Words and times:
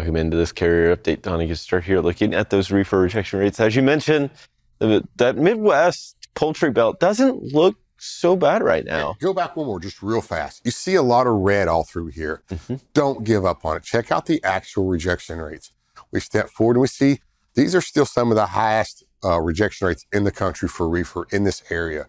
welcome 0.00 0.16
into 0.16 0.34
this 0.34 0.50
carrier 0.50 0.96
update. 0.96 1.20
Donny, 1.20 1.46
get 1.46 1.58
start 1.58 1.84
here 1.84 2.00
looking 2.00 2.32
at 2.32 2.48
those 2.48 2.70
reefer 2.70 2.98
rejection 3.02 3.38
rates. 3.38 3.60
As 3.60 3.76
you 3.76 3.82
mentioned, 3.82 4.30
the, 4.78 5.06
that 5.16 5.36
Midwest 5.36 6.16
poultry 6.34 6.70
belt 6.70 6.98
doesn't 7.00 7.52
look 7.52 7.76
so 7.98 8.34
bad 8.34 8.62
right 8.62 8.86
now. 8.86 9.14
Go 9.20 9.34
back 9.34 9.56
one 9.56 9.66
more, 9.66 9.78
just 9.78 10.02
real 10.02 10.22
fast. 10.22 10.62
You 10.64 10.70
see 10.70 10.94
a 10.94 11.02
lot 11.02 11.26
of 11.26 11.34
red 11.34 11.68
all 11.68 11.84
through 11.84 12.06
here. 12.06 12.42
Mm-hmm. 12.48 12.76
Don't 12.94 13.24
give 13.24 13.44
up 13.44 13.62
on 13.66 13.76
it. 13.76 13.82
Check 13.82 14.10
out 14.10 14.24
the 14.24 14.42
actual 14.42 14.86
rejection 14.86 15.38
rates. 15.38 15.70
We 16.12 16.20
step 16.20 16.48
forward 16.48 16.76
and 16.76 16.80
we 16.80 16.88
see 16.88 17.20
these 17.52 17.74
are 17.74 17.82
still 17.82 18.06
some 18.06 18.30
of 18.30 18.36
the 18.36 18.46
highest 18.46 19.04
uh, 19.22 19.38
rejection 19.38 19.86
rates 19.86 20.06
in 20.14 20.24
the 20.24 20.32
country 20.32 20.66
for 20.66 20.88
reefer 20.88 21.26
in 21.30 21.44
this 21.44 21.62
area. 21.68 22.06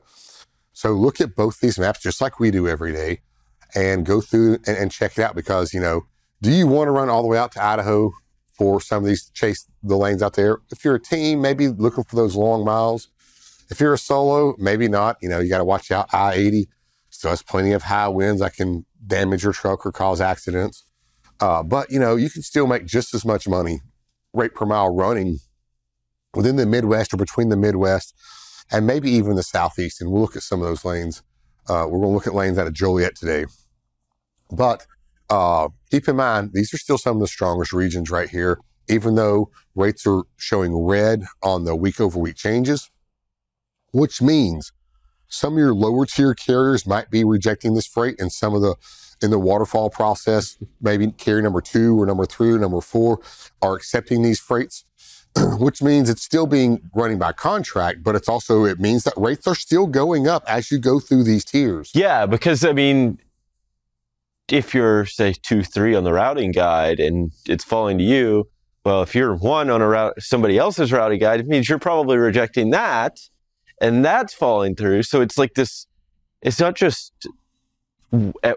So 0.71 0.93
look 0.93 1.19
at 1.19 1.35
both 1.35 1.59
these 1.59 1.77
maps, 1.77 1.99
just 1.99 2.21
like 2.21 2.39
we 2.39 2.52
do 2.52 2.69
every 2.69 2.94
day, 2.94 3.19
and 3.75 4.05
go 4.05 4.21
through 4.21 4.59
and, 4.66 4.77
and 4.77 4.91
check 4.94 5.17
it 5.17 5.21
out 5.21 5.35
because, 5.35 5.73
you 5.73 5.81
know, 5.81 6.05
do 6.41 6.52
you 6.52 6.68
want 6.68 6.88
to 6.88 6.91
run 6.91 7.09
all 7.09 7.22
the 7.22 7.27
way 7.27 7.38
out 7.38 7.52
to 7.54 7.63
Idaho 7.63 8.12
for 8.54 8.81
some 8.81 9.04
of 9.04 9.08
these 9.08 9.30
chase 9.30 9.68
the 9.84 9.95
lanes 9.95 10.22
out 10.22 10.34
there? 10.34 10.59
If 10.72 10.84
you're 10.84 10.95
a 10.95 11.00
team, 11.00 11.41
maybe 11.41 11.67
looking 11.67 12.04
for 12.04 12.16
those 12.16 12.36
long 12.36 12.66
miles. 12.66 13.09
If 13.70 13.80
you're 13.80 13.94
a 13.94 13.98
solo, 13.98 14.55
maybe 14.58 14.88
not. 14.88 15.17
You 15.22 15.30
know, 15.30 15.40
you 15.40 15.50
got 15.50 15.59
to 15.59 15.66
watch 15.66 15.91
out. 15.91 16.14
I 16.14 16.34
80 16.34 16.67
still 17.09 17.30
has 17.30 17.44
plenty 17.44 17.73
of 17.73 17.84
high 17.84 18.08
winds 18.08 18.41
that 18.41 18.55
can 18.55 18.86
damage 19.05 19.44
your 19.44 19.54
truck 19.54 19.86
or 19.86 19.91
cause 19.91 20.20
accidents. 20.20 20.84
Uh, 21.40 21.64
but, 21.64 21.91
you 21.91 22.00
know, 22.00 22.16
you 22.16 22.30
can 22.30 22.42
still 22.42 22.67
make 22.67 22.86
just 22.86 23.14
as 23.14 23.26
much 23.26 23.48
money 23.48 23.81
rate 24.34 24.53
per 24.55 24.66
mile 24.66 24.94
running 24.94 25.39
within 26.34 26.55
the 26.55 26.66
Midwest 26.66 27.14
or 27.14 27.17
between 27.17 27.50
the 27.50 27.58
Midwest 27.58 28.14
and 28.72 28.88
maybe 28.88 29.12
even 29.12 29.36
the 29.36 29.44
Southeast. 29.44 30.02
And 30.02 30.12
we'll 30.12 30.22
look 30.22 30.36
at 30.36 30.44
some 30.44 30.62
of 30.62 30.67
those 30.67 30.86
lanes. 30.86 31.22
Uh, 31.67 31.86
we're 31.89 32.00
going 32.00 32.12
to 32.12 32.16
look 32.16 32.28
at 32.28 32.34
lanes 32.34 32.58
out 32.58 32.67
of 32.67 32.73
Joliet 32.73 33.16
today. 33.16 33.45
But 34.52 34.86
uh, 35.31 35.69
keep 35.89 36.09
in 36.09 36.17
mind, 36.17 36.51
these 36.53 36.73
are 36.73 36.77
still 36.77 36.97
some 36.97 37.15
of 37.15 37.21
the 37.21 37.27
strongest 37.27 37.71
regions 37.71 38.11
right 38.11 38.29
here, 38.29 38.59
even 38.89 39.15
though 39.15 39.49
rates 39.75 40.05
are 40.05 40.23
showing 40.35 40.75
red 40.75 41.23
on 41.41 41.63
the 41.63 41.73
week 41.73 42.01
over 42.01 42.19
week 42.19 42.35
changes, 42.35 42.91
which 43.93 44.21
means 44.21 44.73
some 45.29 45.53
of 45.53 45.59
your 45.59 45.73
lower 45.73 46.05
tier 46.05 46.33
carriers 46.33 46.85
might 46.85 47.09
be 47.09 47.23
rejecting 47.23 47.75
this 47.75 47.87
freight 47.87 48.19
and 48.19 48.29
some 48.29 48.53
of 48.53 48.61
the 48.61 48.75
in 49.21 49.31
the 49.31 49.39
waterfall 49.39 49.89
process, 49.89 50.57
maybe 50.81 51.07
carrier 51.11 51.41
number 51.41 51.61
two 51.61 52.02
or 52.02 52.05
number 52.05 52.25
three 52.25 52.52
or 52.52 52.59
number 52.59 52.81
four 52.81 53.19
are 53.61 53.75
accepting 53.75 54.23
these 54.23 54.39
freights, 54.39 54.83
which 55.59 55.81
means 55.81 56.09
it's 56.09 56.23
still 56.23 56.47
being 56.47 56.81
running 56.93 57.19
by 57.19 57.31
contract, 57.31 58.03
but 58.03 58.15
it's 58.15 58.27
also, 58.27 58.65
it 58.65 58.79
means 58.79 59.03
that 59.03 59.13
rates 59.15 59.47
are 59.47 59.55
still 59.55 59.87
going 59.87 60.27
up 60.27 60.43
as 60.47 60.71
you 60.71 60.79
go 60.79 60.99
through 60.99 61.23
these 61.23 61.45
tiers. 61.45 61.91
Yeah, 61.93 62.25
because 62.25 62.65
I 62.65 62.73
mean, 62.73 63.19
if 64.52 64.73
you're 64.73 65.05
say 65.05 65.33
two, 65.33 65.63
three 65.63 65.95
on 65.95 66.03
the 66.03 66.13
routing 66.13 66.52
guide 66.52 66.99
and 66.99 67.31
it's 67.47 67.63
falling 67.63 67.97
to 67.97 68.03
you, 68.03 68.49
well, 68.83 69.02
if 69.02 69.16
you're 69.16 69.35
one 69.35 69.69
on 69.69 69.81
a 69.81 69.88
route, 69.88 70.21
somebody 70.21 70.58
else's 70.58 70.91
routing 70.91 71.19
guide, 71.19 71.39
it 71.39 71.47
means 71.47 71.69
you're 71.69 71.80
probably 71.80 72.17
rejecting 72.17 72.71
that 72.71 73.19
and 73.81 74.05
that's 74.05 74.33
falling 74.33 74.75
through. 74.75 75.03
So 75.03 75.21
it's 75.21 75.38
like 75.38 75.55
this, 75.55 75.88
it's 76.41 76.59
not 76.59 76.75
just 76.75 77.13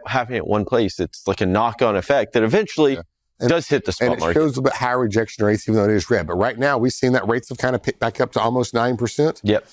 having 0.07 0.37
it 0.37 0.47
one 0.47 0.65
place. 0.65 1.01
It's 1.01 1.27
like 1.27 1.41
a 1.41 1.47
knock 1.47 1.83
on 1.83 1.97
effect 1.97 2.35
that 2.35 2.43
eventually 2.43 2.95
yeah. 2.95 3.03
and, 3.41 3.49
does 3.49 3.69
hit 3.69 3.87
the 3.87 3.93
spot 3.93 4.09
and 4.09 4.17
it 4.17 4.21
market. 4.21 4.35
shows 4.35 4.59
a 4.59 4.63
bit 4.63 4.75
higher 4.75 5.01
rejection 5.01 5.45
rates, 5.45 5.69
even 5.69 5.81
though 5.81 5.85
it 5.85 5.91
is 5.91 6.11
red. 6.11 6.27
But 6.27 6.35
right 6.35 6.59
now, 6.59 6.77
we've 6.77 6.93
seen 6.93 7.13
that 7.13 7.27
rates 7.27 7.49
have 7.49 7.59
kind 7.59 7.75
of 7.75 7.83
picked 7.83 8.01
back 8.01 8.21
up 8.21 8.33
to 8.33 8.41
almost 8.41 8.75
9%. 8.75 9.41
Yep. 9.43 9.67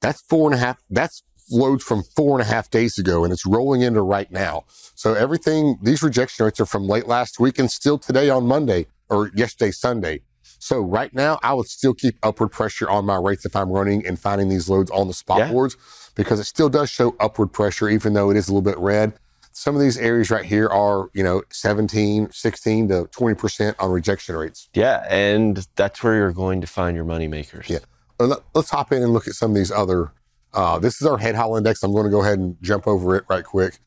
That's 0.00 0.20
four 0.22 0.50
and 0.50 0.54
a 0.54 0.58
half. 0.58 0.78
That's 0.90 1.22
loads 1.50 1.84
from 1.84 2.02
four 2.02 2.38
and 2.38 2.42
a 2.48 2.52
half 2.52 2.70
days 2.70 2.98
ago, 2.98 3.24
and 3.24 3.32
it's 3.32 3.46
rolling 3.46 3.82
into 3.82 4.02
right 4.02 4.30
now. 4.30 4.64
So 4.94 5.14
everything, 5.14 5.78
these 5.82 6.02
rejection 6.02 6.44
rates 6.44 6.60
are 6.60 6.66
from 6.66 6.86
late 6.86 7.06
last 7.06 7.38
week 7.38 7.58
and 7.58 7.70
still 7.70 7.98
today 7.98 8.30
on 8.30 8.46
Monday 8.46 8.86
or 9.08 9.30
yesterday, 9.34 9.70
Sunday. 9.70 10.22
So 10.58 10.80
right 10.80 11.12
now, 11.14 11.38
I 11.42 11.54
would 11.54 11.66
still 11.66 11.94
keep 11.94 12.16
upward 12.22 12.50
pressure 12.50 12.88
on 12.88 13.04
my 13.04 13.16
rates 13.16 13.44
if 13.44 13.54
I'm 13.54 13.70
running 13.70 14.06
and 14.06 14.18
finding 14.18 14.48
these 14.48 14.68
loads 14.68 14.90
on 14.90 15.06
the 15.08 15.14
spot 15.14 15.38
yeah. 15.38 15.52
boards 15.52 15.76
because 16.14 16.40
it 16.40 16.44
still 16.44 16.68
does 16.68 16.90
show 16.90 17.14
upward 17.20 17.52
pressure, 17.52 17.88
even 17.88 18.14
though 18.14 18.30
it 18.30 18.36
is 18.36 18.48
a 18.48 18.52
little 18.52 18.62
bit 18.62 18.78
red. 18.78 19.12
Some 19.52 19.74
of 19.74 19.80
these 19.80 19.96
areas 19.96 20.30
right 20.30 20.44
here 20.44 20.68
are, 20.68 21.08
you 21.14 21.22
know, 21.22 21.42
17, 21.50 22.30
16 22.30 22.88
to 22.88 22.94
20% 23.04 23.74
on 23.78 23.90
rejection 23.90 24.36
rates. 24.36 24.68
Yeah. 24.74 25.06
And 25.08 25.66
that's 25.76 26.02
where 26.02 26.14
you're 26.14 26.32
going 26.32 26.60
to 26.60 26.66
find 26.66 26.94
your 26.94 27.06
money 27.06 27.28
makers. 27.28 27.70
Yeah. 27.70 27.78
Let's 28.18 28.70
hop 28.70 28.92
in 28.92 29.02
and 29.02 29.12
look 29.12 29.28
at 29.28 29.34
some 29.34 29.52
of 29.52 29.56
these 29.56 29.70
other. 29.70 30.12
Uh, 30.56 30.78
this 30.78 31.02
is 31.02 31.06
our 31.06 31.18
head 31.18 31.34
haul 31.34 31.54
index. 31.56 31.82
I'm 31.82 31.92
going 31.92 32.04
to 32.04 32.10
go 32.10 32.22
ahead 32.22 32.38
and 32.38 32.56
jump 32.62 32.88
over 32.88 33.14
it 33.14 33.24
right 33.28 33.44
quick. 33.44 33.78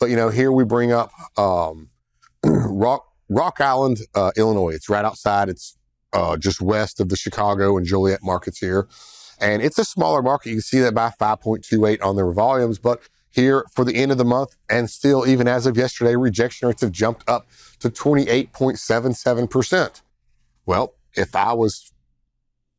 But, 0.00 0.10
you 0.10 0.16
know, 0.16 0.28
here 0.28 0.50
we 0.52 0.64
bring 0.64 0.90
up 0.92 1.12
um, 1.38 1.88
Rock, 2.44 3.06
Rock 3.28 3.60
Island, 3.60 3.98
uh, 4.14 4.32
Illinois. 4.36 4.70
It's 4.70 4.88
right 4.88 5.04
outside. 5.04 5.48
It's 5.48 5.78
uh, 6.12 6.36
just 6.36 6.60
west 6.60 6.98
of 7.00 7.08
the 7.10 7.16
Chicago 7.16 7.76
and 7.76 7.86
Joliet 7.86 8.24
markets 8.24 8.58
here. 8.58 8.88
And 9.40 9.62
it's 9.62 9.78
a 9.78 9.84
smaller 9.84 10.20
market. 10.20 10.48
You 10.50 10.56
can 10.56 10.62
see 10.62 10.80
that 10.80 10.94
by 10.94 11.12
5.28 11.20 12.04
on 12.04 12.16
their 12.16 12.32
volumes, 12.32 12.80
but 12.80 13.00
here 13.30 13.64
for 13.72 13.84
the 13.84 13.94
end 13.94 14.10
of 14.10 14.18
the 14.18 14.24
month 14.24 14.56
and 14.68 14.90
still 14.90 15.28
even 15.28 15.46
as 15.46 15.64
of 15.66 15.76
yesterday, 15.76 16.16
rejection 16.16 16.66
rates 16.68 16.80
have 16.80 16.90
jumped 16.90 17.22
up 17.28 17.46
to 17.80 17.88
28.77%. 17.90 20.02
Well, 20.64 20.94
if 21.14 21.36
I 21.36 21.52
was 21.52 21.92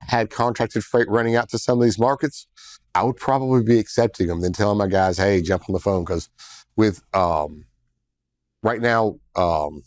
had 0.01 0.29
contracted 0.29 0.83
freight 0.83 1.09
running 1.09 1.35
out 1.35 1.49
to 1.49 1.57
some 1.57 1.79
of 1.79 1.83
these 1.83 1.99
markets, 1.99 2.47
I 2.95 3.03
would 3.03 3.17
probably 3.17 3.63
be 3.63 3.79
accepting 3.79 4.27
them, 4.27 4.41
then 4.41 4.53
telling 4.53 4.77
my 4.77 4.87
guys, 4.87 5.17
hey, 5.17 5.41
jump 5.41 5.63
on 5.69 5.73
the 5.73 5.79
phone. 5.79 6.05
Cause 6.05 6.29
with, 6.75 7.01
um, 7.13 7.65
right 8.63 8.81
now, 8.81 9.19
um, 9.35 9.83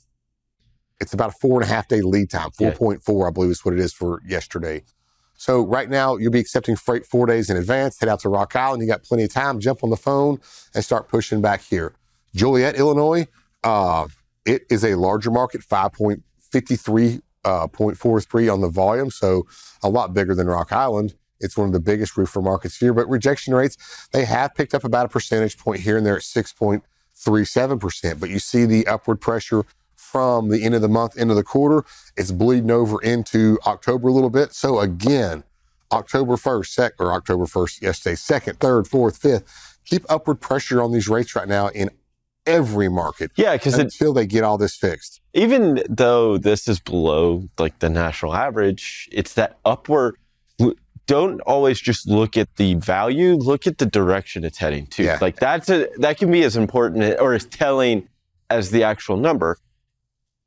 it's 1.00 1.14
about 1.14 1.30
a 1.30 1.38
four 1.40 1.60
and 1.60 1.70
a 1.70 1.72
half 1.72 1.88
day 1.88 2.02
lead 2.02 2.30
time, 2.30 2.50
4.4, 2.50 3.00
yeah. 3.08 3.26
I 3.26 3.30
believe 3.30 3.50
is 3.50 3.64
what 3.64 3.74
it 3.74 3.80
is 3.80 3.92
for 3.92 4.20
yesterday. 4.26 4.82
So 5.40 5.62
right 5.62 5.88
now, 5.88 6.18
you'll 6.18 6.32
be 6.32 6.38
accepting 6.38 6.76
freight 6.76 7.06
four 7.06 7.24
days 7.24 7.48
in 7.48 7.56
advance. 7.56 7.98
Head 7.98 8.10
out 8.10 8.20
to 8.20 8.28
Rock 8.28 8.54
Island. 8.54 8.82
You 8.82 8.88
got 8.88 9.04
plenty 9.04 9.22
of 9.22 9.32
time. 9.32 9.58
Jump 9.58 9.82
on 9.82 9.88
the 9.88 9.96
phone 9.96 10.38
and 10.74 10.84
start 10.84 11.08
pushing 11.08 11.40
back 11.40 11.62
here. 11.62 11.94
Joliet, 12.34 12.76
Illinois, 12.76 13.26
uh, 13.64 14.06
it 14.44 14.66
is 14.68 14.84
a 14.84 14.96
larger 14.96 15.30
market, 15.30 15.62
5.53, 15.62 17.22
uh, 17.44 17.66
0.43 17.68 18.52
on 18.52 18.60
the 18.60 18.68
volume. 18.68 19.10
So 19.10 19.46
a 19.82 19.88
lot 19.88 20.14
bigger 20.14 20.34
than 20.34 20.46
Rock 20.46 20.72
Island. 20.72 21.14
It's 21.40 21.56
one 21.56 21.66
of 21.68 21.72
the 21.72 21.80
biggest 21.80 22.16
reefer 22.16 22.42
markets 22.42 22.76
here, 22.76 22.92
but 22.92 23.08
rejection 23.08 23.54
rates, 23.54 24.08
they 24.12 24.26
have 24.26 24.54
picked 24.54 24.74
up 24.74 24.84
about 24.84 25.06
a 25.06 25.08
percentage 25.08 25.56
point 25.56 25.80
here 25.80 25.96
and 25.96 26.04
there 26.04 26.16
at 26.16 26.22
6.37%. 26.22 28.20
But 28.20 28.28
you 28.28 28.38
see 28.38 28.66
the 28.66 28.86
upward 28.86 29.20
pressure 29.22 29.64
from 29.96 30.48
the 30.48 30.64
end 30.64 30.74
of 30.74 30.82
the 30.82 30.88
month 30.88 31.16
into 31.16 31.34
the 31.34 31.44
quarter. 31.44 31.84
It's 32.16 32.32
bleeding 32.32 32.70
over 32.70 33.00
into 33.00 33.58
October 33.66 34.08
a 34.08 34.12
little 34.12 34.30
bit. 34.30 34.52
So 34.52 34.80
again, 34.80 35.44
October 35.92 36.36
1st, 36.36 36.66
sec, 36.66 36.92
or 36.98 37.12
October 37.12 37.44
1st, 37.44 37.82
yesterday, 37.82 38.16
second, 38.16 38.60
third, 38.60 38.86
fourth, 38.86 39.18
fifth. 39.18 39.78
Keep 39.84 40.04
upward 40.08 40.40
pressure 40.40 40.82
on 40.82 40.92
these 40.92 41.08
rates 41.08 41.34
right 41.34 41.48
now 41.48 41.68
in 41.68 41.90
every 42.46 42.88
market. 42.88 43.30
Yeah, 43.36 43.54
because 43.54 43.78
until 43.78 44.12
they 44.12 44.26
get 44.26 44.44
all 44.44 44.58
this 44.58 44.76
fixed. 44.76 45.20
Even 45.34 45.82
though 45.88 46.38
this 46.38 46.68
is 46.68 46.80
below 46.80 47.48
like 47.58 47.78
the 47.78 47.90
national 47.90 48.34
average, 48.34 49.08
it's 49.12 49.34
that 49.34 49.58
upward. 49.64 50.16
Don't 51.06 51.40
always 51.40 51.80
just 51.80 52.06
look 52.06 52.36
at 52.36 52.54
the 52.56 52.74
value. 52.74 53.34
Look 53.34 53.66
at 53.66 53.78
the 53.78 53.86
direction 53.86 54.44
it's 54.44 54.58
heading 54.58 54.86
to. 54.88 55.02
Yeah. 55.02 55.18
Like 55.20 55.36
that's 55.36 55.68
a 55.68 55.88
that 55.98 56.18
can 56.18 56.30
be 56.30 56.44
as 56.44 56.56
important 56.56 57.18
or 57.20 57.34
as 57.34 57.46
telling 57.46 58.08
as 58.48 58.70
the 58.70 58.84
actual 58.84 59.16
number 59.16 59.56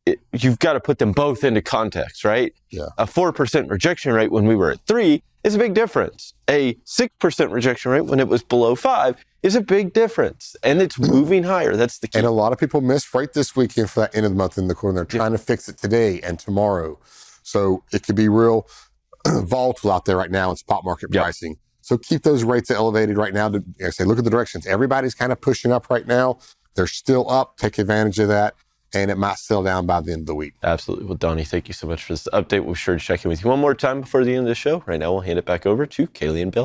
it, 0.05 0.19
you've 0.33 0.59
got 0.59 0.73
to 0.73 0.79
put 0.79 0.99
them 0.99 1.11
both 1.11 1.43
into 1.43 1.61
context, 1.61 2.23
right? 2.23 2.53
Yeah. 2.69 2.87
A 2.97 3.05
4% 3.05 3.69
rejection 3.69 4.13
rate 4.13 4.31
when 4.31 4.45
we 4.45 4.55
were 4.55 4.71
at 4.71 4.79
three 4.85 5.23
is 5.43 5.55
a 5.55 5.57
big 5.57 5.73
difference. 5.73 6.33
A 6.49 6.73
6% 6.85 7.51
rejection 7.51 7.91
rate 7.91 8.01
when 8.01 8.19
it 8.19 8.27
was 8.27 8.43
below 8.43 8.75
five 8.75 9.15
is 9.41 9.55
a 9.55 9.61
big 9.61 9.93
difference. 9.93 10.55
And 10.63 10.81
it's 10.81 10.97
moving 10.97 11.43
higher. 11.43 11.75
That's 11.75 11.99
the 11.99 12.07
key. 12.07 12.19
And 12.19 12.27
a 12.27 12.31
lot 12.31 12.53
of 12.53 12.59
people 12.59 12.81
miss 12.81 13.03
freight 13.03 13.33
this 13.33 13.55
weekend 13.55 13.89
for 13.89 14.01
that 14.01 14.15
end 14.15 14.25
of 14.25 14.31
the 14.31 14.37
month 14.37 14.57
in 14.57 14.67
the 14.67 14.75
quarter. 14.75 14.95
They're 14.95 15.05
trying 15.05 15.31
yeah. 15.31 15.37
to 15.37 15.43
fix 15.43 15.67
it 15.67 15.77
today 15.77 16.21
and 16.21 16.39
tomorrow. 16.39 16.99
So 17.43 17.83
it 17.91 18.03
could 18.03 18.15
be 18.15 18.29
real 18.29 18.67
volatile 19.27 19.91
out 19.91 20.05
there 20.05 20.17
right 20.17 20.31
now 20.31 20.49
in 20.49 20.55
spot 20.55 20.83
market 20.85 21.09
yep. 21.11 21.23
pricing. 21.23 21.57
So 21.81 21.97
keep 21.97 22.23
those 22.23 22.45
rates 22.45 22.71
elevated 22.71 23.17
right 23.17 23.33
now. 23.33 23.49
To 23.49 23.57
like 23.57 23.87
I 23.87 23.89
say, 23.89 24.05
look 24.05 24.17
at 24.17 24.23
the 24.23 24.29
directions. 24.29 24.65
Everybody's 24.65 25.13
kind 25.13 25.33
of 25.33 25.41
pushing 25.41 25.71
up 25.71 25.89
right 25.89 26.07
now. 26.07 26.39
They're 26.75 26.87
still 26.87 27.29
up. 27.29 27.57
Take 27.57 27.77
advantage 27.77 28.19
of 28.19 28.29
that 28.29 28.55
and 28.93 29.11
it 29.11 29.17
might 29.17 29.37
sell 29.37 29.63
down 29.63 29.85
by 29.85 30.01
the 30.01 30.11
end 30.13 30.21
of 30.21 30.27
the 30.27 30.35
week. 30.35 30.53
Absolutely. 30.63 31.05
Well, 31.05 31.15
Donny, 31.17 31.43
thank 31.43 31.67
you 31.67 31.73
so 31.73 31.87
much 31.87 32.03
for 32.03 32.13
this 32.13 32.27
update. 32.33 32.63
We'll 32.63 32.73
be 32.73 32.79
sure 32.79 32.97
to 32.97 33.03
check 33.03 33.25
in 33.25 33.29
with 33.29 33.43
you 33.43 33.49
one 33.49 33.59
more 33.59 33.75
time 33.75 34.01
before 34.01 34.23
the 34.23 34.31
end 34.35 34.41
of 34.41 34.49
the 34.49 34.55
show. 34.55 34.83
Right 34.85 34.99
now, 34.99 35.11
we'll 35.13 35.21
hand 35.21 35.39
it 35.39 35.45
back 35.45 35.65
over 35.65 35.85
to 35.85 36.07
Kaylee 36.07 36.41
and 36.41 36.51
Bill. 36.51 36.61